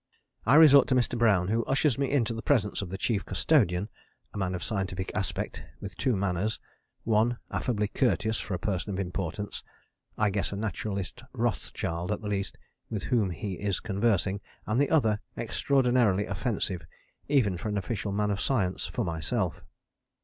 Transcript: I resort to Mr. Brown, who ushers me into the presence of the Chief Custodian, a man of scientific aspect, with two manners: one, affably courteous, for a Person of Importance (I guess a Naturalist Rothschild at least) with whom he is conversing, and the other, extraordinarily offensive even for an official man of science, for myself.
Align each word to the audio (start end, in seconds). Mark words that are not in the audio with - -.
I 0.47 0.55
resort 0.55 0.87
to 0.87 0.95
Mr. 0.95 1.15
Brown, 1.15 1.49
who 1.49 1.63
ushers 1.65 1.99
me 1.99 2.09
into 2.09 2.33
the 2.33 2.41
presence 2.41 2.81
of 2.81 2.89
the 2.89 2.97
Chief 2.97 3.23
Custodian, 3.23 3.87
a 4.33 4.37
man 4.39 4.55
of 4.55 4.63
scientific 4.63 5.11
aspect, 5.13 5.63
with 5.79 5.95
two 5.95 6.15
manners: 6.15 6.59
one, 7.03 7.37
affably 7.51 7.87
courteous, 7.87 8.39
for 8.39 8.55
a 8.55 8.57
Person 8.57 8.91
of 8.95 8.99
Importance 8.99 9.63
(I 10.17 10.31
guess 10.31 10.51
a 10.51 10.55
Naturalist 10.55 11.21
Rothschild 11.33 12.11
at 12.11 12.23
least) 12.23 12.57
with 12.89 13.03
whom 13.03 13.29
he 13.29 13.59
is 13.59 13.79
conversing, 13.79 14.41
and 14.65 14.79
the 14.81 14.89
other, 14.89 15.19
extraordinarily 15.37 16.25
offensive 16.25 16.81
even 17.27 17.55
for 17.55 17.69
an 17.69 17.77
official 17.77 18.11
man 18.11 18.31
of 18.31 18.41
science, 18.41 18.87
for 18.87 19.03
myself. 19.05 19.63